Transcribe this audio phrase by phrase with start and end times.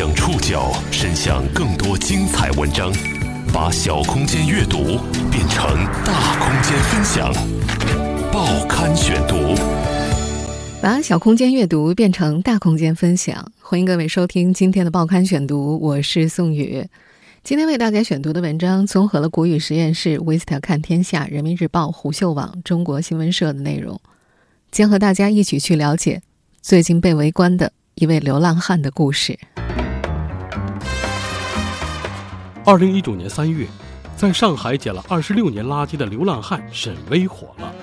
[0.00, 2.90] 将触角伸向更多精彩文章，
[3.52, 4.98] 把小空间阅读
[5.30, 7.30] 变成大空间分享。
[8.32, 9.54] 报刊选读，
[10.80, 13.52] 把小空间阅读变成大空间分享。
[13.60, 16.82] 欢迎各位收听今天的报刊选读，我是宋宇。
[17.44, 24.00] 今天为大家选读的文章综合了国语实验室、Vista 看天下、人民日报、虎嗅网、中国新闻社的内容，
[24.72, 26.22] 将和大家一起去了解
[26.62, 29.38] 最近被围观的一位流浪汉的故事。
[32.70, 33.66] 二零一九年三月，
[34.16, 37.74] 在上海捡了二十六年垃圾的流浪汉沈巍火了，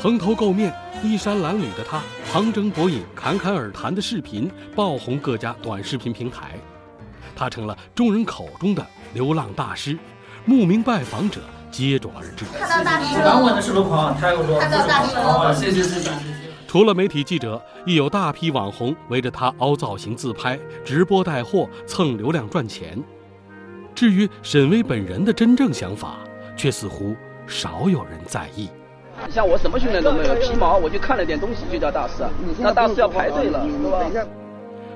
[0.00, 2.00] 蓬头垢面、衣衫褴褛的他，
[2.32, 6.58] 旁征博引、侃侃而谈的视频爆红各家短视频平台。
[7.36, 9.98] 他成了众人口中的流浪大师，
[10.46, 12.46] 慕名拜访者接踵而至。
[12.58, 13.18] 看到大师。
[13.18, 13.24] 了！
[13.24, 15.54] 刚问的是路况，他又说看到大师了。
[15.54, 15.82] 谢谢。
[15.82, 16.10] 谢谢。
[16.66, 22.98] 除了媒体记者，亦有大批网红围着他凹造型自拍、直播带货、蹭流量赚钱。
[23.98, 26.18] 至于沈巍本人的真正想法，
[26.56, 27.16] 却似乎
[27.48, 28.70] 少有人在意。
[29.26, 32.22] 你像我什么训练都没有，皮毛我就看了点东西就叫大师，
[32.60, 34.24] 那大师要排队了，是吧？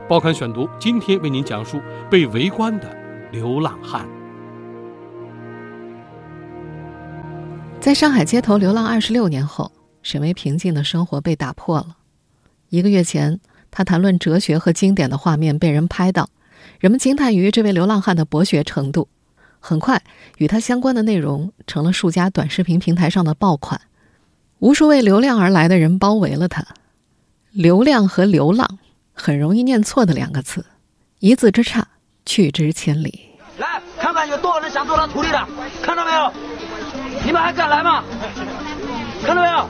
[0.09, 2.97] 报刊选读，今天为您讲述被围观的
[3.33, 4.07] 流浪汉。
[7.81, 9.73] 在上海街头流浪二十六年后，
[10.05, 11.97] 沈巍平静的生活被打破了。
[12.69, 16.29] 一个月前，他谈论哲学和经典的画面被人拍到，
[16.83, 19.07] 人们惊叹于这位流浪汉的博学程度。
[19.61, 20.03] 很快，
[20.39, 23.81] 与他相关的内容成了数家短视频平台上的爆款，
[24.59, 26.67] 无数为流量而来的人包围了他。
[27.53, 28.81] 流量和流浪。
[29.15, 30.65] 很容易念错的两个词，
[31.21, 31.87] 一字之差，
[32.27, 33.29] 去之千里。
[33.59, 35.47] 来看看有多少人想做他徒弟的，
[35.83, 36.33] 看到没有？
[37.25, 38.03] 你们还敢来吗？
[39.23, 39.69] 看到没有？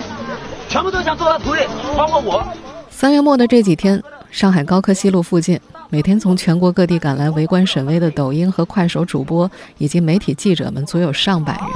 [0.68, 1.60] 全部都想做他徒弟，
[1.94, 2.48] 包括我。
[2.88, 5.60] 三月末的这几天，上海高科西路附近，
[5.92, 11.66] 每天从全国各地赶来围观沈巍的抖音和快手主播以及媒体记者们，足有上百人。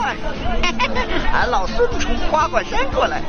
[1.34, 3.20] 俺老孙从花果山过来。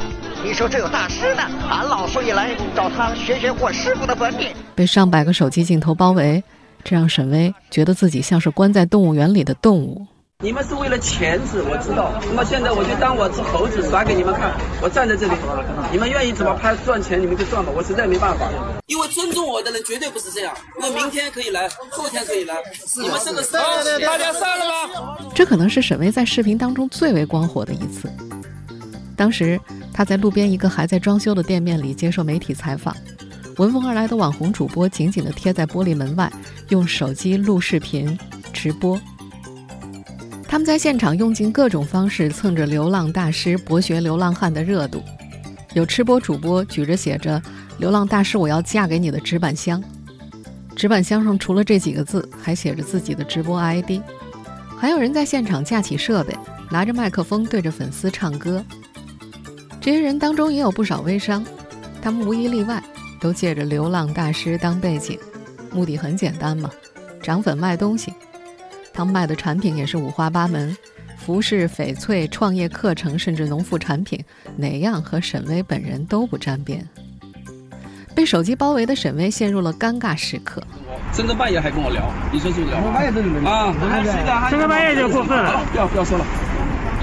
[0.42, 4.54] 你说这有大师呢，俺老孙也来找他学学我师傅的本领。
[4.76, 6.42] 被上百个手机镜头包围，
[6.86, 10.08] 这让沈巍觉得自己像是关在动物园里的动物。
[10.44, 12.14] 你们是为了钱子，我知道。
[12.28, 14.56] 那么现在我就当我是猴子耍给你们看。
[14.84, 15.34] 我站在这里，
[15.92, 17.72] 你们愿意怎么拍赚钱，你们就赚吧。
[17.76, 18.48] 我实在没办法。
[18.86, 20.56] 因为尊重我的人绝对不是这样。
[20.80, 22.54] 那明天可以来，后天可以来。
[23.02, 23.60] 你们是个三
[24.00, 25.18] 大家散了吧。
[25.34, 28.08] 这可能是沈巍在视频当中最为光火的一次。
[29.16, 29.60] 当时
[29.92, 32.96] 他在路边一个还在装修的店面里接受媒体采访，
[33.58, 36.32] 闻风而来的网红主播紧紧地贴在玻璃门外，
[36.70, 38.16] 用手机录视频
[38.54, 39.02] 直播。
[40.48, 45.04] 他们在现场用尽各种方式蹭着流浪大师、博学流浪汉的热度。
[45.74, 47.40] 有吃播主播举着写着
[47.78, 49.84] “流浪大师，我要嫁给你”的纸板箱，
[50.76, 54.02] 纸板箱上除了这几个字，还写着自己的直播 ID。
[54.78, 56.34] 还有人在现场架起设备，
[56.72, 58.64] 拿着麦克风对着粉丝唱歌。
[59.82, 61.46] 这些人当中也有不少微商，
[62.02, 62.82] 他们无一例外
[63.20, 65.20] 都借着流浪大师当背景，
[65.72, 66.72] 目的很简单嘛，
[67.22, 68.14] 涨粉卖东西。
[68.98, 70.76] 他们卖的产品也是五花八门，
[71.18, 74.20] 服饰、翡翠、创业课程，甚至农副产品，
[74.56, 76.84] 哪样和沈巍本人都不沾边。
[78.16, 80.64] 被手机包围的沈巍陷入了尴尬时刻。
[81.14, 82.74] 深更半夜还跟我聊，你说是不是？
[82.92, 86.26] 半夜都有人啊，深更半夜就过分了，不要不要说了。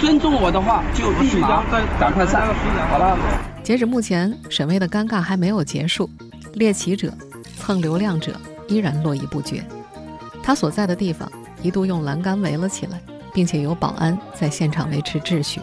[0.01, 1.63] 尊重我的话，就立马
[2.01, 2.45] 赶快删。
[2.91, 3.17] 好了。
[3.63, 6.11] 截止目前，沈巍的尴尬还没有结束，
[6.55, 7.15] 猎奇者、
[7.57, 8.33] 蹭流量者
[8.67, 9.65] 依然络绎不绝。
[10.43, 11.31] 他所在的地方
[11.65, 13.01] 一度用栏杆围了起来，
[13.33, 15.63] 并且有保安在现场维持秩序。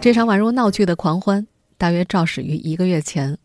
[0.00, 3.36] 这场宛如闹剧的狂欢，大约肇始于一个月前。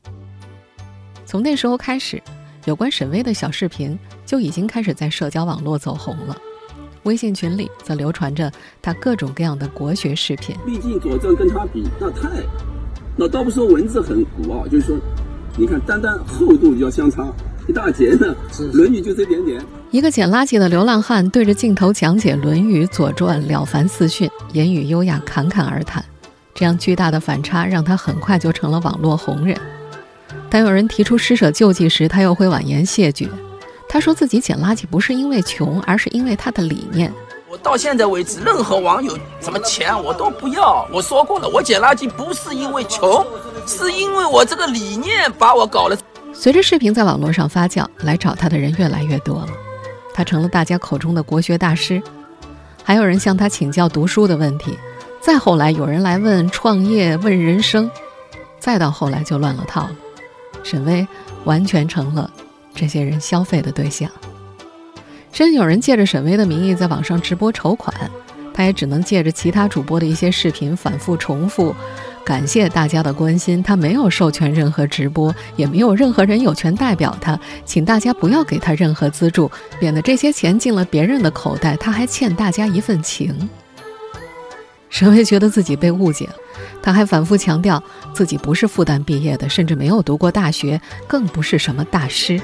[1.25, 2.23] 从那时候开始，
[2.63, 6.37] 有关沈巍的小视频就已经开始在社交网络走红了。
[7.03, 8.49] 微信群里则流传着
[8.81, 10.55] 他各种各样的国学视频。
[10.65, 12.29] 毕竟左传跟他比，那太……
[13.15, 14.97] 那倒不说文字很古奥，就是说，
[15.57, 17.25] 你看单单厚度就要相差
[17.67, 18.35] 一大截呢。
[18.73, 19.61] 《论语》就这点点。
[19.91, 26.03] 一个捡垃圾的流浪汉对着镜头讲解《论语》《左传》，了凡四训，言语优雅，侃侃而谈。
[26.53, 29.57] 这样巨大的反差，让他很快就成了网络红人。
[30.49, 33.29] 当有人提出施舍救济时，他又会婉言谢绝。
[33.87, 37.13] 他说自己捡垃圾不是因为穷，而是因为他的理念。
[37.65, 40.87] 到现在为止，任何网友什么钱我都不要。
[40.93, 43.25] 我说过了，我捡垃圾不是因为穷，
[43.65, 45.97] 是因为我这个理念把我搞了。
[46.31, 49.49] 随着视频在网络上发酵，来找他的人越来越多了，
[50.13, 51.99] 他成了大家口中的国学大师。
[52.83, 54.77] 还有人向他请教读书的问题。
[55.19, 57.89] 再后来有人来问创业、问人生，
[58.59, 59.95] 再到后来就乱了套了。
[60.61, 61.07] 沈巍
[61.45, 62.29] 完全成了
[62.75, 64.07] 这些人消费的对象，
[65.35, 67.93] 甚至有人借着沈巍的名义在网上直播筹款，
[68.53, 71.75] 他也只能借着其他主播的一些视频反复重复，
[72.23, 73.61] 感谢大家的关心。
[73.61, 79.51] 他没有授权任何直播，也没有任何人有权代表他，请大家不要给他任何资助，
[79.81, 83.49] 免得这些钱进了别人的口袋，他还欠大家一份情。
[84.89, 86.29] 沈巍觉得自己被误解。
[86.81, 87.83] 他还反复强调
[88.13, 92.39] 自己不是复旦毕业的，甚至没有读过大学，更不是什么大师。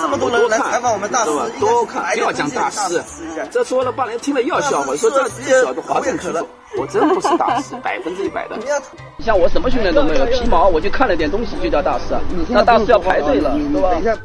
[0.00, 3.02] 这么多人来采访我们大师，多看不要讲大师，
[3.50, 6.46] 这说了半天听了又要笑话，说这这小子华正可能，
[6.78, 8.58] 我真不是大师， 百分之一百的。
[9.20, 12.16] 像我什么训练都没有，皮毛我就看了点东西就叫大师，
[12.48, 14.20] 那大师要排队了，对吧？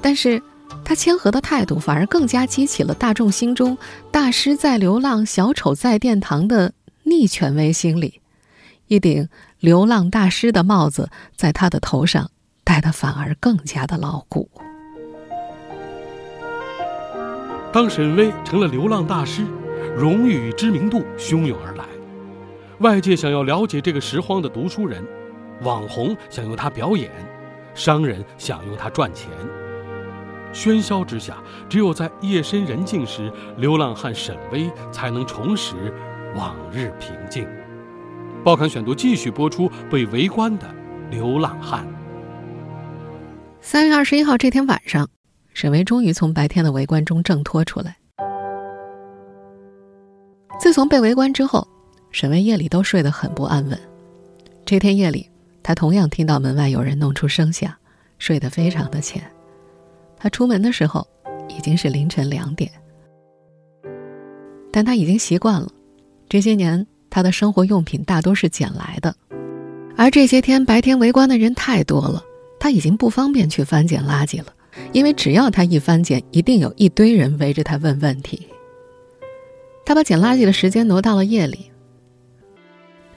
[0.00, 0.40] 但是，
[0.84, 3.76] 他谦和的态度反而更加激起了大众心中
[4.10, 6.72] “大师在流浪，小丑在殿堂”的
[7.04, 8.20] 逆权威心理。
[8.88, 9.28] 一顶
[9.60, 12.30] 流浪大师的帽子在他的头上
[12.64, 14.48] 戴得反而更加的牢固。
[17.72, 19.46] 当沈巍成了流浪大师，
[19.96, 21.84] 荣誉与知名度汹涌而来，
[22.80, 25.02] 外界想要了解这个拾荒的读书人，
[25.62, 27.10] 网红想用他表演，
[27.74, 29.30] 商人想用他赚钱。
[30.52, 35.74] 喧嚣之下，只有在夜深人静时，流浪汉沈巍才能重拾
[36.36, 37.48] 往日平静。
[38.44, 40.66] 报刊选读继续播出被围观的
[41.10, 41.86] 流浪汉。
[43.62, 45.08] 三月二十一号这天晚上，
[45.54, 47.96] 沈巍终于从白天的围观中挣脱出来。
[50.60, 51.66] 自从被围观之后，
[52.10, 53.78] 沈巍夜里都睡得很不安稳。
[54.64, 55.28] 这天夜里，
[55.62, 57.72] 他同样听到门外有人弄出声响，
[58.18, 59.22] 睡得非常的浅。
[60.16, 61.06] 他出门的时候
[61.48, 62.70] 已经是凌晨两点，
[64.70, 65.68] 但他已经习惯了
[66.28, 66.86] 这些年。
[67.14, 69.14] 他的生活用品大多是捡来的，
[69.98, 72.24] 而这些天白天围观的人太多了，
[72.58, 74.46] 他已经不方便去翻捡垃圾了，
[74.92, 78.48] 因为只要他一翻捡，一定有一堆人围着他问问题。
[79.84, 81.70] 他把捡垃圾的时间挪到了夜里。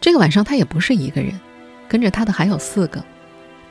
[0.02, 1.40] 这个晚上他也不是一个人，
[1.88, 3.04] 跟着他的还有四个，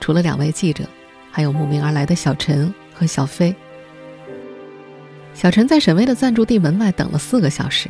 [0.00, 0.84] 除了两位记者，
[1.30, 3.54] 还有慕名而来的小陈和小飞。
[5.34, 7.88] 小陈在沈巍的暂住地门外等了四个小时，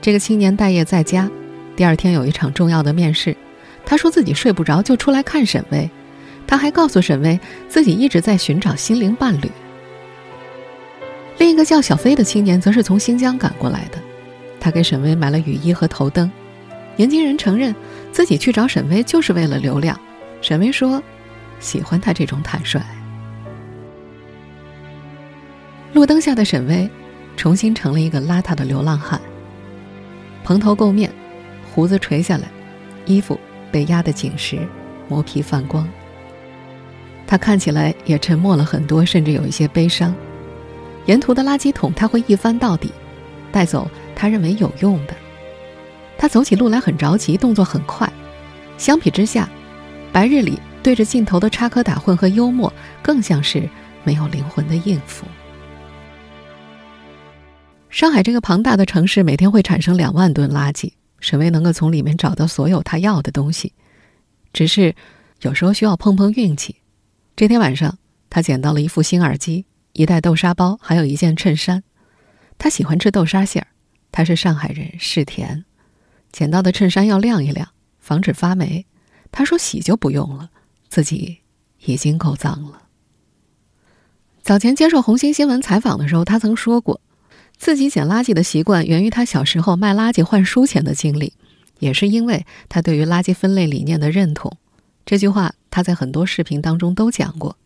[0.00, 1.30] 这个青年待业在家。
[1.76, 3.36] 第二天有一场重要的面试，
[3.84, 5.88] 他说自己睡不着，就出来看沈巍。
[6.52, 9.50] 他还告诉沈巍，自己一直在寻找心灵伴侣。
[11.38, 13.96] 另一个叫小飞的青年则是从新疆赶过来的，
[14.60, 16.30] 他给沈巍买了雨衣和头灯。
[16.94, 17.74] 年轻人承认
[18.12, 19.98] 自己去找沈巍就是为了流量。
[20.42, 21.02] 沈巍说，
[21.58, 22.82] 喜欢他这种坦率。
[25.94, 26.86] 路灯下的沈巍，
[27.34, 29.18] 重新成了一个邋遢的流浪汉，
[30.44, 31.10] 蓬头垢面。
[31.74, 32.46] 胡子垂下来，
[33.06, 33.40] 衣服
[33.70, 34.58] 被压得紧实，
[35.08, 35.88] 磨皮泛光。
[37.32, 40.14] 他看起来也沉默了很多，甚至有一些悲伤。
[41.06, 42.92] 沿途的垃圾桶他会一翻到底，
[43.50, 45.16] 带走他认为有用的。
[46.18, 48.06] 他走起路来很着急，动作很快。
[48.76, 49.48] 相比之下，
[50.12, 52.70] 白日里对着镜头的插科打诨和幽默，
[53.00, 53.66] 更像是
[54.04, 55.24] 没有灵魂的应付。
[57.88, 60.92] 上海这个庞大的城市，每天会产生两万吨垃圾。
[61.20, 63.72] 沈巍能够从里面找到所有他要的东西，
[64.52, 64.94] 只是
[65.40, 66.76] 有时候需要碰碰运气。
[67.34, 67.98] 这天晚上，
[68.28, 71.82] 他捡到了一副新耳机、一袋豆沙包，还有一件衬衫。
[72.58, 73.68] 他喜欢吃豆沙馅儿，
[74.12, 75.64] 他是上海人，嗜甜。
[76.30, 78.86] 捡到的衬衫要晾一晾，防止发霉。
[79.30, 80.50] 他说洗就不用了，
[80.88, 81.38] 自己
[81.84, 82.82] 已经够脏了。
[84.42, 87.00] 早前接受红星新闻采访的时候，他曾说过。
[87.56, 91.32] 自己捡垃圾的习惯源于他小时候卖垃圾换书钱的经历，
[91.78, 94.58] 也是因为他对于垃圾分类理念的认同。
[95.06, 97.56] 这句话他在很多视频当中都讲过。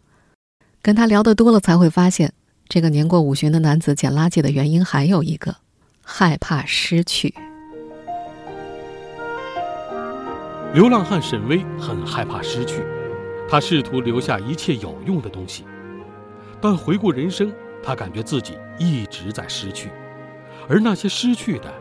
[0.81, 2.33] 跟他聊得多了，才会发现，
[2.69, 5.57] 这个年过五旬的男子捡垃圾的原因还有一个：
[6.03, 7.35] 害怕失去。
[10.73, 12.83] 流浪汉沈巍很害怕失去，
[13.49, 15.65] 他试图留下一切有用的东西，
[16.61, 17.53] 但回顾人生。
[17.83, 19.91] 他感觉自己一直在失去，
[20.69, 21.73] 而那些失去的，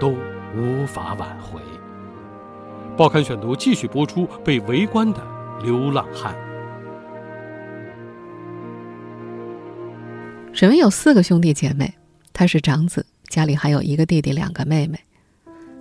[0.00, 0.16] 都
[0.56, 1.60] 无法挽回。
[2.96, 5.20] 报刊选读继续播出被围观的
[5.62, 6.34] 流浪汉。
[10.52, 11.92] 沈巍有四个兄弟姐妹，
[12.32, 14.98] 他是长子，家里还有一个弟弟，两个妹妹。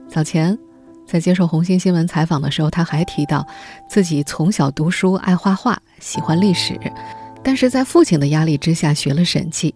[0.07, 0.57] 早前
[1.05, 3.45] 在接受红星新闻采访的时候，他还提到
[3.89, 6.79] 自己从小读书爱画画，喜欢历史。
[7.43, 9.73] 但是在父亲的压力之下，学了审计。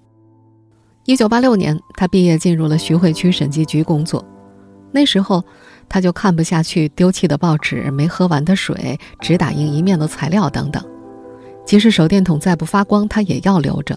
[1.06, 4.24] 一九八六年，他毕业进入了徐汇区审计局工作。
[4.92, 5.44] 那时候，
[5.92, 10.82] 他就看不下去丢弃的报纸、没喝完的水、只打印一面的材料等等。
[11.66, 13.94] 即使手电筒再不发光，他也要留着。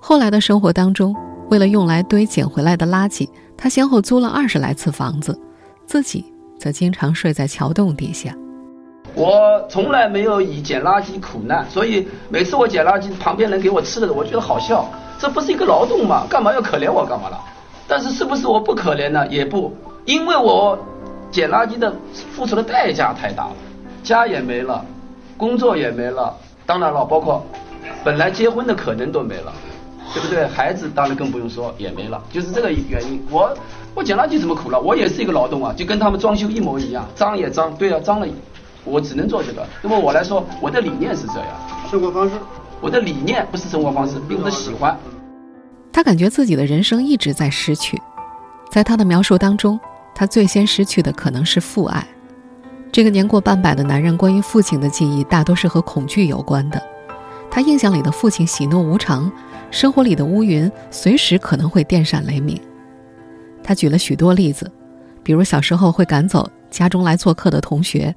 [0.00, 1.14] 后来的生活当中，
[1.50, 5.38] 为了用来堆捡回来的垃圾，他先后租了二十来次房子，
[5.84, 6.24] 自己
[6.58, 8.34] 则经常睡在桥洞底下。
[9.14, 14.88] 我从来没有以捡垃圾苦难，所以每次我捡垃圾，旁边人给我吃的，我觉得好笑。
[15.18, 16.26] 这不是一个劳动吗？
[16.30, 17.38] 干嘛要可怜我干嘛了？
[17.86, 19.26] 但是是不是我不可怜呢？
[19.28, 19.70] 也不，
[20.06, 20.78] 因为我
[21.36, 21.94] 捡垃圾的
[22.32, 23.52] 付出的代价太大了，
[24.02, 24.82] 家也没了，
[25.36, 27.44] 工作也没了，当然了，包括
[28.02, 29.52] 本来结婚的可能都没了，
[30.14, 30.46] 对不对？
[30.46, 33.22] 孩子当然更不用说，也没了，就是这个原因。
[33.30, 33.54] 我
[33.94, 34.80] 我捡垃圾怎么苦了？
[34.80, 38.26] 我也是一个劳动啊，就跟他们装修一模一样，脏也脏，对啊，脏了。
[38.86, 39.62] 我只能做这个。
[39.82, 41.48] 那么我来说，我的理念是这样，
[41.90, 42.36] 生活方式。
[42.80, 44.96] 我的理念不是生活方式，并不是喜欢。
[45.92, 48.00] 他感觉自己的人生一直在失去，
[48.70, 49.78] 在他的描述当中，
[50.18, 52.04] 他最先失去的可能是父爱。
[52.90, 56.82] 这个年过半百的男人，关于父亲的记忆大多是和恐惧有关的。
[57.50, 59.30] 他印象里的父亲喜怒无常，
[59.70, 62.58] 生活里的乌云随时可能会电闪雷鸣。
[63.62, 64.72] 他举了许多例子，
[65.22, 68.14] 比如小时候会赶走家中来做客的同学。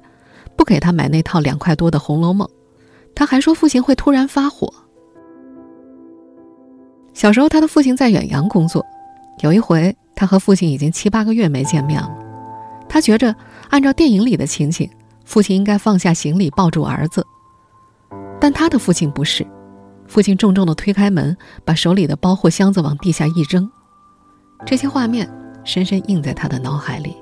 [0.56, 2.46] 不给他买那套两块多的《红楼梦》，
[3.14, 4.70] 他还说父亲会突然发火。
[7.14, 8.84] 小时候，他的父亲在远洋工作，
[9.42, 12.14] 有一回他和父亲已经七八个月没见面了。
[12.86, 13.34] 他觉着，
[13.70, 14.86] 按照电影里的情景，
[15.24, 17.26] 父亲应该放下行李抱住儿子，
[18.38, 19.46] 但他的父亲不是，
[20.06, 21.34] 父亲重重的推开门，
[21.64, 23.66] 把手里的包或箱子往地下一扔。
[24.66, 25.26] 这些画面
[25.64, 27.16] 深深印在他的脑海里。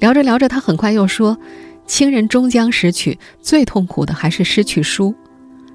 [0.00, 1.38] 聊着聊着，他很快又说
[1.86, 5.14] ：“亲人终将失去，最痛苦的还是失去书。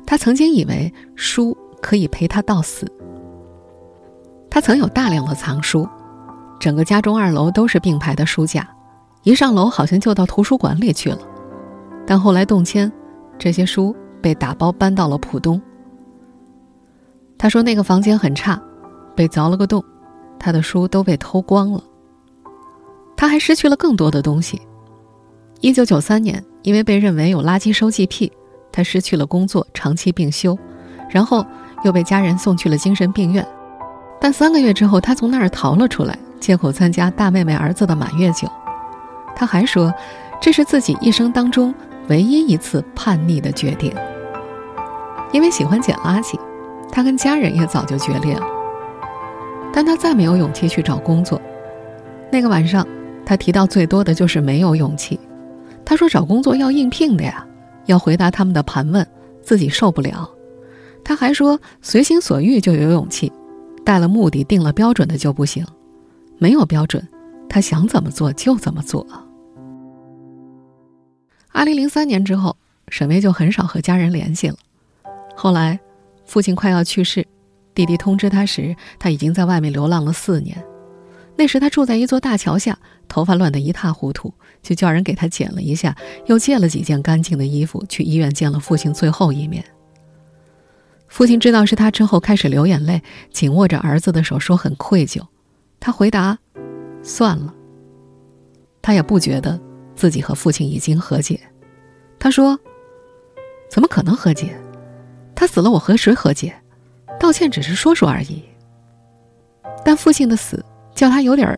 [0.05, 2.85] 他曾经以为书可以陪他到死。
[4.57, 5.87] 他曾有大量的藏书，
[6.59, 8.67] 整个家中二楼都是并排的书架，
[9.21, 11.19] 一上楼好像就到图书馆里去了。
[12.07, 12.91] 但后来动迁，
[13.37, 15.61] 这些书被打包搬到了浦东。
[17.37, 18.59] 他说那个房间很差，
[19.15, 19.85] 被凿了个洞，
[20.39, 21.79] 他的书都被偷光了。”
[23.15, 24.59] 他还失去了更多的东西。
[25.61, 28.33] 一九九三年，因为被认为有垃圾收集癖，
[28.71, 30.57] 他失去了工作，长期病休，
[31.11, 31.45] 然后
[31.83, 33.47] 又被家人送去了精神病院。
[34.19, 38.47] 但三个月之后，他从那儿逃了出来，借口参加大妹妹儿子的满月酒。
[39.35, 39.93] 他还说，
[40.41, 41.73] 这是自己一生当中
[42.09, 43.93] 唯一一次叛逆的决定。
[45.31, 46.39] 因为喜欢捡垃圾，
[46.91, 48.45] 他跟家人也早就决裂了。
[49.73, 51.41] 但他再没有勇气去找工作。
[52.31, 52.85] 那个晚上。
[53.29, 55.19] 他提到最多的就是没有勇气。
[55.83, 57.45] 他说找工作要应聘的呀，
[57.85, 59.05] 要回答他们的盘问，
[59.41, 60.29] 自己受不了。
[61.03, 63.29] 他还说随心所欲就有勇气，
[63.87, 65.65] 带了目的、定了标准的就不行。
[66.39, 67.07] 没有标准，
[67.47, 69.07] 他想怎么做就怎么做。
[71.53, 72.57] 二零零三年之后，
[72.89, 74.57] 沈巍就很少和家人联系了。
[75.37, 75.79] 后来，
[76.25, 77.25] 父亲快要去世，
[77.73, 80.61] 弟弟通知他时，他已经在外面流浪了四年。
[81.37, 82.77] 那时他住在一座大桥下。
[83.07, 89.63] 头发乱得一塌糊涂，就叫人给他剪了一下，又借了几件干净的衣服，去医院见了父亲最后一面。
[91.07, 95.21] 父亲知道是他之后，开始流眼泪，紧握着儿子的手，说很愧疚。
[95.79, 96.37] 他回答
[97.01, 97.53] ：“算了。”
[98.81, 99.59] 他也不觉得
[99.95, 101.39] 自己和父亲已经和解。
[102.19, 102.59] 他说
[103.69, 104.57] ：“怎么可能和解？
[105.33, 106.53] 他死了，我和谁和解？
[107.19, 108.43] 道歉只是说说而已。”
[109.83, 111.57] 但父亲的死叫他有点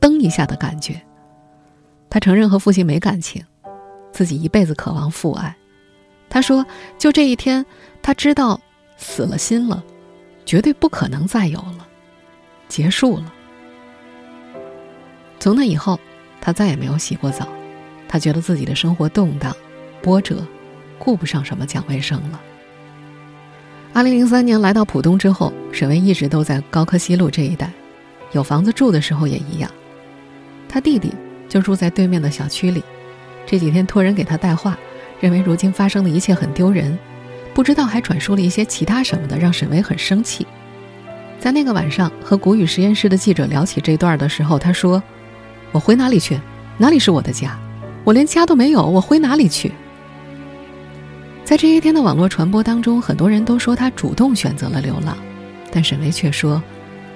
[0.00, 1.00] 噔一下的感觉。
[2.08, 3.44] 他承认和父亲没感情，
[4.12, 5.56] 自己一辈子渴望父爱。
[6.30, 6.64] 他说
[6.98, 7.64] ：“就这一天，
[8.02, 8.60] 他知道
[8.96, 9.82] 死了心了，
[10.44, 11.86] 绝对不可能再有了，
[12.68, 13.32] 结束了。”
[15.40, 15.98] 从那以后，
[16.40, 17.46] 他再也没有洗过澡。
[18.08, 19.54] 他觉得自己的生活动荡、
[20.00, 20.46] 波折，
[20.98, 22.40] 顾不上什么讲卫生了。
[23.92, 27.72] 二零零三年来到浦东之后，沈巍一直都在高科西路这一带，
[28.32, 29.68] 有房子住的时候也一样。
[30.68, 31.12] 他弟弟
[31.48, 32.84] 就住在对面的小区里，
[33.44, 34.78] 这几天托人给他带话，
[35.20, 36.96] 认为如今发生的一切很丢人，
[37.54, 40.46] 不知道还转述了一些其他什么的，让沈巍很生气。
[41.38, 45.02] 在那个晚上和谷雨实验室的记者聊起这段的时候，他说
[45.70, 46.40] ：“我回哪里去？
[46.78, 47.56] 哪里是我的家？
[48.02, 49.72] 我连家都没有，我回哪里去？”
[51.44, 55.16] 在这些天的网络传播当中，很多人都说他主动选择了流浪，
[55.70, 56.60] 但沈巍却说，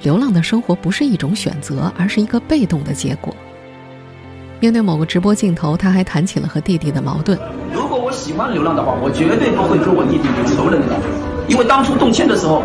[0.02, 3.34] 流浪的生活不是一种选择，而是一个被动的结果。
[4.60, 7.38] 面对某个直播镜头，他还谈起了和弟弟的矛盾。
[8.18, 11.06] 喜欢流浪的话，我绝对不会跟我弟弟有仇人的感觉。
[11.46, 12.62] 因为当初动迁的时候，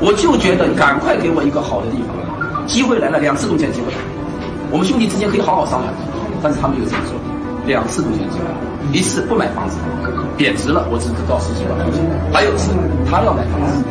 [0.00, 2.16] 我就觉得赶快给我一个好的地方，
[2.66, 3.92] 机会来了，两次动迁机会，
[4.72, 5.92] 我们兄弟之间可以好好商量，
[6.42, 7.14] 但是他们有这么说，
[7.68, 8.50] 两次都选择了，
[8.92, 9.76] 一次不买房子，
[10.36, 12.00] 贬值了，我只得到十几万块钱；
[12.32, 12.72] 还有一次
[13.06, 13.84] 他要买房子，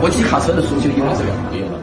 [0.00, 1.80] 我骑卡车的时候就因为这两个月了。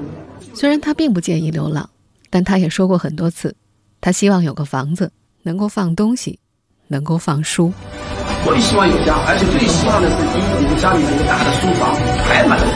[0.54, 1.90] 虽然他并不介意流浪，
[2.30, 3.54] 但他也说过很多次，
[4.00, 6.40] 他希望有个房子，能够放东西，
[6.88, 7.74] 能够放书。
[8.46, 11.96] 我也希望有家，而且最希望的是第一，个家里面有个大的书房，
[12.28, 12.66] 摆满了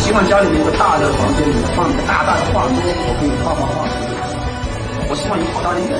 [0.00, 3.84] 希望家里面有个大的房间里面放一个大大的画桌，我可以画画画。
[5.06, 5.94] 我希望有好大的院子，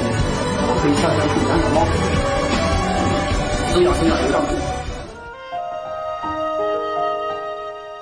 [0.64, 1.84] 我可以下山去养养猫，
[3.72, 4.56] 生养生养流浪狗。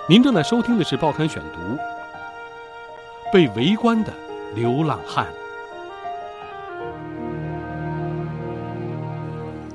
[0.06, 1.58] 您正在收听的是《报刊选读》。
[3.32, 4.12] 被围观的
[4.54, 5.26] 流浪汉。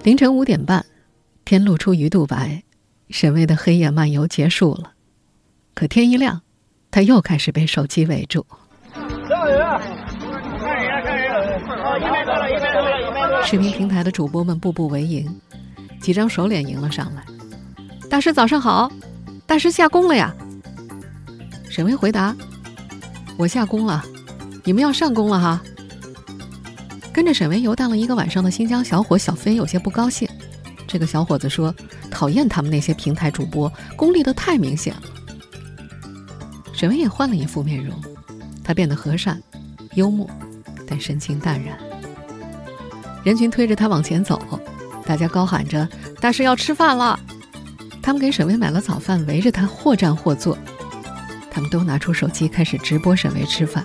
[0.07, 0.85] 凌晨五点半，
[1.43, 2.63] 天露出鱼肚白，
[3.09, 4.93] 沈巍的黑夜漫游结束了。
[5.73, 6.43] 可天一亮，
[6.89, 8.45] 他又开始被手机围住。
[13.43, 15.29] 视频平台的主播们步步为营，
[15.99, 17.21] 几张熟脸迎了上来。
[18.09, 18.89] 大师早上好，
[19.45, 20.33] 大师下工了呀？
[21.69, 22.33] 沈巍回答。
[23.37, 24.05] 我下工了，
[24.63, 25.61] 你们要上工了哈。
[27.17, 30.29] 跟着沈巍游荡了一个晚上的新疆小伙小飞有些不高兴。
[30.87, 31.73] 这个小伙子说
[32.11, 35.01] ：“讨厌他们那些平台主播，功利的太明显了。”
[36.77, 37.99] 沈巍也换了一副面容，
[38.63, 39.41] 他变得和善、
[39.95, 40.29] 幽默，
[40.87, 41.75] 但神情淡然。
[43.23, 44.39] 人群推着他往前走，
[45.03, 45.89] 大家高喊着
[46.21, 47.19] ：“大师要吃饭了！”
[47.99, 50.55] 他们给沈巍买了早饭，围着他或站或坐。
[51.49, 53.83] 他们都拿出手机开始直播沈巍吃饭，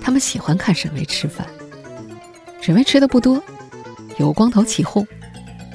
[0.00, 1.46] 他们喜欢看沈巍吃饭。
[2.62, 3.42] 沈巍吃的不多，
[4.18, 5.04] 有光头起哄：“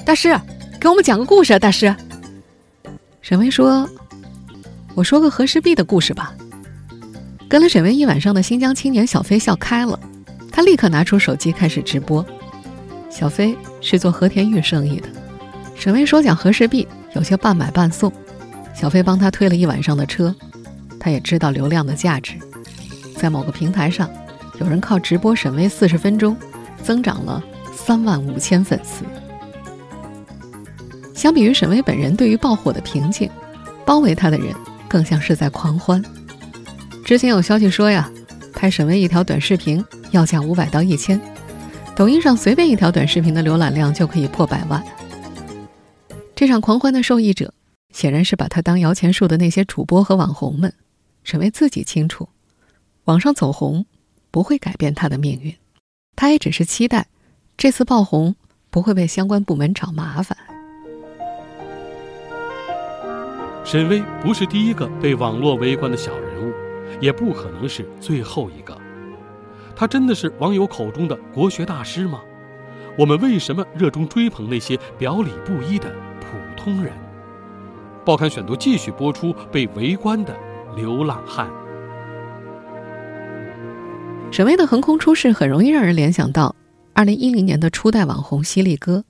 [0.06, 0.34] 大师，
[0.80, 1.94] 给我们讲个故事。”大师，
[3.20, 3.86] 沈巍说
[4.96, 6.34] ：“我说个和氏璧的故事吧。”
[7.46, 10.00] 跟了沈巍一晚上的新疆青年小飞笑开了，
[10.50, 12.24] 他立刻拿出手机开始直播。
[13.10, 15.08] 小飞是做和田玉生意的，
[15.74, 18.10] 沈巍说讲和氏璧有些半买半送，
[18.74, 20.34] 小飞帮他推了一晚上的车。
[20.98, 22.32] 他也知道流量的价值，
[23.16, 24.08] 在某个平台上，
[24.58, 26.34] 有人靠直播沈巍四十分钟，
[26.82, 29.04] 增长了三万五千粉丝。
[31.14, 33.28] 相比于沈巍本人对于爆火的平静，
[33.84, 34.54] 包围他的人
[34.88, 36.02] 更像是在狂欢。
[37.04, 38.10] 之前有消息说呀，
[38.52, 41.20] 拍沈巍一条短视频要价五百到一千，
[41.96, 44.82] 抖音上随便一条短视频的浏览量就可以破百万。
[46.36, 47.52] 这场狂欢的受益者，
[47.92, 50.72] 显然是把他当摇钱树的那些主播和网红们。
[51.24, 52.28] 沈巍自己清楚，
[53.04, 53.84] 网上走红
[54.30, 55.52] 不会改变他的命运，
[56.20, 57.06] 他也只是期待
[57.56, 58.34] 这次爆红
[58.70, 60.36] 不会被相关部门找麻烦。
[63.64, 66.52] 沈巍不是第一个被网络围观的小人物，
[67.00, 68.76] 也不可能是最后一个。
[69.76, 72.20] 他真的是网友口中的国学大师吗？
[72.98, 75.88] 我们为什么热衷追捧那些表里不一的
[76.20, 76.92] 普通人？
[78.04, 80.36] 报刊选读继续播出被围观的。
[80.74, 81.48] 流浪汉，
[84.30, 86.54] 沈巍的横空出世很容易让人联想到
[86.92, 89.02] 二零一零年的初代网红犀利哥。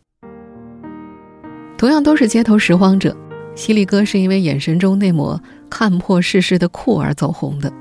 [1.77, 3.17] 同样都是街头拾荒者，
[3.55, 7.73] 犀利哥是因为眼神中那抹看破世事的酷而走红的，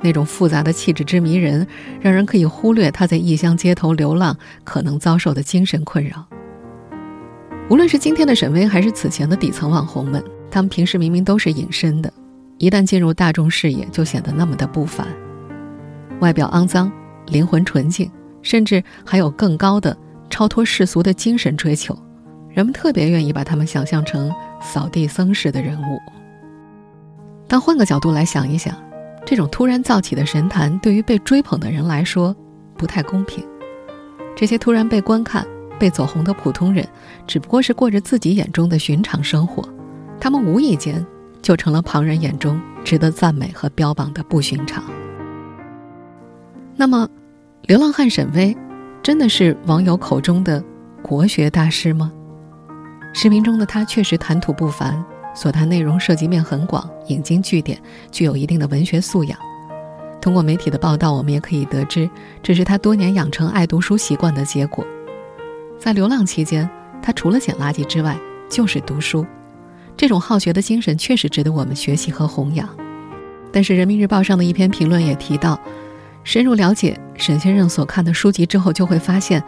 [0.00, 1.66] 那种复杂的气质之迷人，
[2.00, 6.26] 让人可以忽略他在异乡街头流浪可能遭受的精神困扰。
[7.68, 12.12] 无论是今天的沈巍，还是此前的底层网红们，他们平时明明都是隐身的。
[12.58, 15.06] 一旦进入大众视野，就显得那么的不凡。
[16.20, 16.90] 外表肮脏，
[17.26, 18.10] 灵魂纯净，
[18.42, 19.96] 甚至还有更高的
[20.30, 21.96] 超脱世俗的精神追求。
[22.50, 25.98] 人们特别愿意把他们想象成扫地僧式的人物。
[27.46, 28.74] 但换个角度来想一想，
[29.24, 32.34] 这种突然造起的神坛，对于被追捧的人来说
[32.76, 33.44] 不太公平。
[34.34, 35.46] 这些突然被观看、
[35.78, 36.86] 被走红的普通人，
[37.26, 39.62] 只不过是过着自己眼中的寻常生活，
[40.20, 41.04] 他们无意间。
[41.42, 44.82] 就成了旁人眼中值得赞美和标榜的不寻常。
[46.78, 47.08] 那么，
[47.62, 48.54] 流浪汉沈巍
[49.02, 50.62] 真的是网友口中的
[51.02, 52.12] 国学大师吗？
[53.14, 55.02] 视频中的他确实谈吐不凡，
[55.34, 57.80] 所谈内容涉及面很广，引经据典，
[58.12, 59.38] 具有一定的文学素养。
[60.20, 62.10] 通过媒体的报道，我们也可以得知，
[62.42, 64.86] 这是他多年养成爱读书习惯的结果。
[65.78, 66.68] 在流浪期间，
[67.00, 68.18] 他除了捡垃圾之外，
[68.50, 69.24] 就是读书。
[69.96, 72.68] 这种好学的精神确实值得我们学习和弘扬，
[73.50, 75.58] 但是人民日报上的一篇评论也提到，
[76.26, 79.40] 深入了解沈先生所看的书籍之后，就会发现，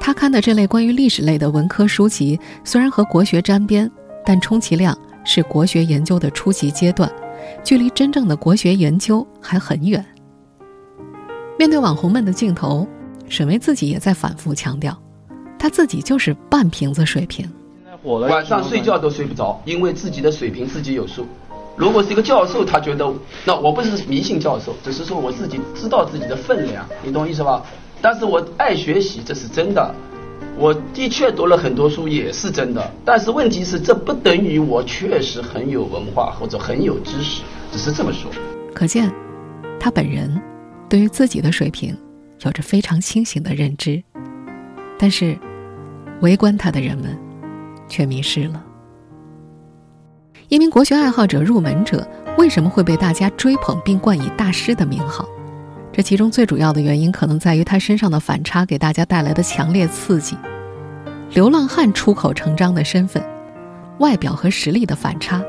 [0.00, 3.88] 他看的这类关于历史类的文科书籍，虽然和国学沾边，
[4.26, 7.08] 但充其量是国学研究的初级阶段，
[7.62, 10.04] 距离真正的国学研究还很远。
[11.56, 12.84] 面对网红们的镜头，
[13.28, 15.00] 沈巍自己也在反复强调，
[15.56, 17.48] 他自己就是半瓶子水平。
[18.02, 21.24] 晚上睡觉都睡不着，因为自己的水平自己有数。
[21.76, 23.12] 如果是一个教授，他觉得
[23.44, 27.62] 那我不是迷信教授，只是说我自己知道自己的分量，你懂我意思吧？
[28.00, 29.94] 但是我爱学习，这是真的。
[30.56, 32.90] 我的确读了很多书，也是真的。
[33.04, 38.30] 但是问题是，这不等于我确实很有文化或者很有知识，只是这么说。
[38.72, 39.12] 可见，
[39.80, 40.40] 他本人
[40.88, 41.96] 对于自己的水平
[42.44, 44.00] 有着非常清醒的认知。
[44.96, 45.36] 但是，
[46.20, 47.18] 围观他的人们
[47.88, 48.64] 却迷失了。
[50.48, 55.26] 一名国学爱好者入门者为什么会被大家追捧并冠以大师的名号？
[55.90, 60.36] 这其中最主要的原因可能在于他身上的反差给大家带来的强烈刺激。
[61.30, 63.24] 流浪汉出口成章的身份，
[63.98, 65.42] 外表和实力的反差，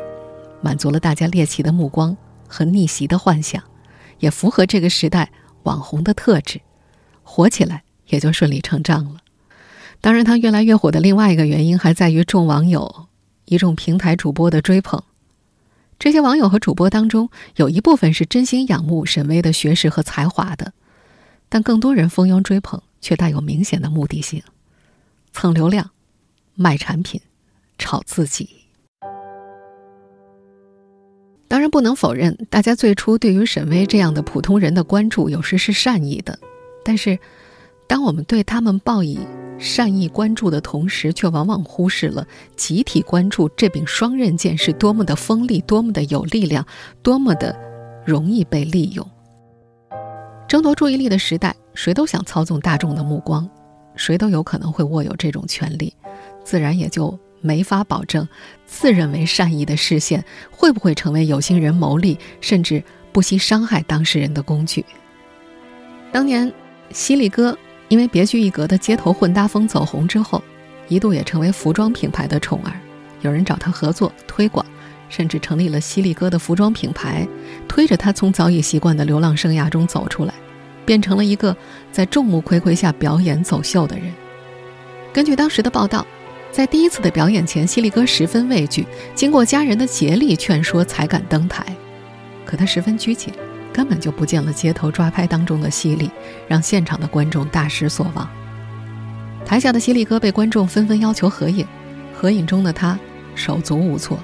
[0.62, 2.15] 满足了大家猎奇的目光
[2.47, 3.62] 和逆袭的幻想，
[4.19, 5.29] 也符合这个时代
[5.63, 6.62] 网红的特质，
[7.21, 9.17] 火起来也就顺理成章了。
[9.99, 13.08] 当然，他越来越火的另外一个原因还在于众网友、
[13.45, 15.01] 一众平台主播的追捧。
[15.97, 20.73] 这些网友和主播当中，有一部分是真心仰慕沈巍的学识和才华的，
[21.47, 24.43] 但更多人蜂拥追捧，却带有明显的目的性，
[25.31, 25.89] 蹭流量、
[26.53, 27.21] 卖产品、
[27.77, 28.49] 炒自己。
[31.47, 36.38] 当然，不能否认，大家最初对于沈巍这样的普通人的关注，有时是善意的，
[36.84, 37.17] 但是，
[37.88, 39.17] 当我们对他们报以……
[39.58, 46.65] 善意关注的同时，却往往忽视了集体关注这柄双刃剑是多么的锋利，多么的有力量，
[47.02, 47.58] 多么的
[48.06, 49.10] 容易被利用。
[50.48, 53.50] 争夺注意力的时代，谁都想操纵大众的目光，
[53.96, 55.94] 谁都有可能会握有这种权利，
[56.44, 58.28] 自然也就没法保证
[58.65, 64.86] 自认为善意的视线会不会成为有心人谋利，甚至不惜伤害当事人的工具。
[66.12, 66.52] 当年，
[66.91, 67.58] 犀利哥。
[67.88, 70.41] 因为别具一格的街头混搭风走红之后，
[70.88, 72.71] 一度也成为服装品牌的宠儿。
[73.21, 74.65] 有人找他合作推广，
[75.10, 77.28] 甚至成立了犀利哥的服装品牌，
[77.67, 80.34] 推着他从早已习惯的流浪生涯中走出来，
[80.86, 81.56] 变成了一个
[81.91, 84.12] 在众目睽睽下表演走秀的人。
[85.13, 86.06] 根据当时的报道，
[86.52, 91.65] 在第一次的表演前，犀利哥十分畏惧，经过家人的竭力劝说才敢登台。
[92.45, 93.34] 可他十分拘谨。
[93.76, 96.10] 根本就不见了街头抓拍当中的犀利，
[96.48, 98.26] 让现场的观众大失所望。
[99.46, 101.68] 台下的犀利哥被观众纷纷要求合影，
[102.14, 102.98] 合影中的他
[103.36, 104.18] 手足无措，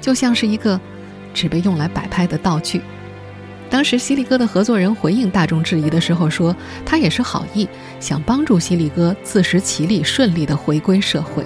[0.00, 0.80] 就像是一个
[1.32, 2.82] 只被用来摆拍的道具。
[3.70, 7.68] 当时犀利哥的合作人回应大众质疑的时候说：“他也是好意，
[8.00, 11.44] 想帮助犀利哥自食其力，顺利的回归社会。”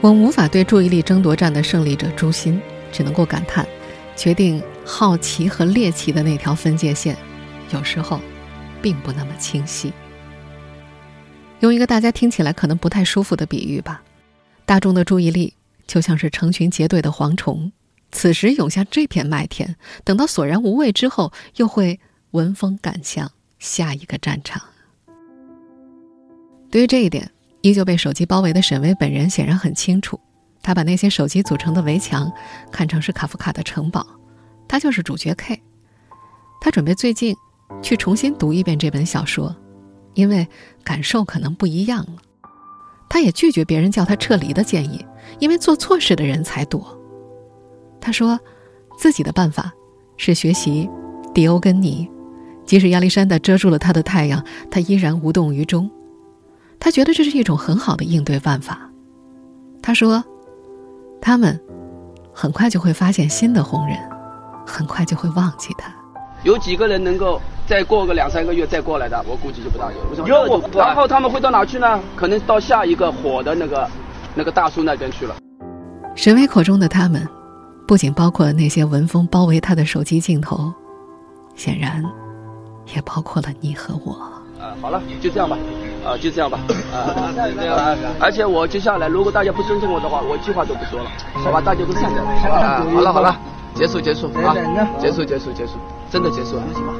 [0.00, 2.58] 我无法对注意力争夺战的胜利者诛心，
[2.90, 3.66] 只能够感叹。
[4.16, 7.16] 决定好奇和猎奇的那条分界线，
[7.72, 8.20] 有时候
[8.80, 9.92] 并不那么清晰。
[11.60, 14.02] 用一个大家听起来可能不太舒服的比喻吧，
[14.66, 15.54] 大众的注意力
[15.86, 17.72] 就像是成群结队的蝗虫，
[18.12, 21.98] 此时涌向这片麦田，等到索然无味之后，又会
[22.32, 24.62] 闻风赶向下一个战场。
[26.70, 27.30] 对于这一点，
[27.62, 30.20] 依旧被手机包围的沈巍本人显然很清楚。
[30.64, 32.32] 他把那些手机组成的围墙
[32.72, 34.04] 看成是卡夫卡的城堡，
[34.66, 35.62] 他就是主角 K。
[36.58, 37.36] 他准备最近
[37.82, 39.54] 去重新读一遍这本小说，
[40.14, 40.48] 因为
[40.82, 42.16] 感受可能不一样了。
[43.10, 45.04] 他也拒绝别人叫他撤离的建议，
[45.38, 46.98] 因为做错事的人才躲。
[48.00, 48.40] 他说，
[48.96, 49.70] 自己的办法
[50.16, 50.88] 是学习
[51.34, 52.08] 迪欧根尼，
[52.64, 55.90] 即使亚历山大遮住了他的太阳，他依然无动于衷。
[56.80, 58.90] 他觉得这是一种很好的应对办法。
[59.82, 60.24] 他说。
[61.20, 61.58] 他们
[62.32, 63.98] 很快就会发现新的红人，
[64.66, 65.92] 很快就会忘记他。
[66.42, 69.24] 有几个人能够再过个两三个月再过来的？
[69.26, 70.26] 我估计就不大有。
[70.26, 72.00] 有，然后他们会到哪去呢？
[72.14, 73.88] 可能到下一个火的那个
[74.34, 75.34] 那个大叔那边去了。
[76.14, 77.26] 沈巍口中的他们，
[77.88, 80.70] 不仅包括了那些闻风包围他的手机镜头，
[81.54, 82.04] 显然
[82.94, 84.16] 也包括了你和我。
[84.60, 85.56] 呃，好了，就这样吧。
[86.04, 86.60] 啊，就这样吧，
[86.92, 87.96] 啊，这样。
[88.20, 91.60] 而且我接下来，如果大家不尊重我的话，我一句话都不说了，好吧？
[91.60, 92.22] 大家都散掉。
[92.22, 93.36] 了，好了好了，
[93.74, 94.54] 结束结束啊，
[95.00, 95.72] 结束结束结束，
[96.10, 96.92] 真的结束了，行吧？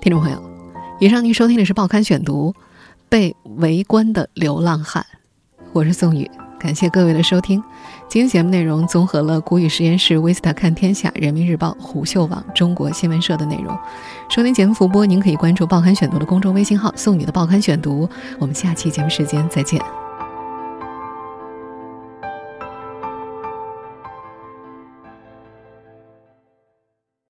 [0.00, 0.38] 听众朋友，
[1.00, 2.52] 以上您收听的是《报刊选读》，
[3.08, 5.04] 被围观的流浪汉，
[5.72, 6.30] 我是宋宇。
[6.64, 7.62] 感谢各位的收听，
[8.08, 13.78] 今天节目内容综合了谷雨实验室、威斯塔看天下、人民日报、虎嗅网、中国新闻社的内容。
[14.30, 18.08] 收听节目复播，您可以关注“报刊选读”的公众微信号“送你的报刊选读”。
[18.40, 20.03] 我们下期节目时间再见。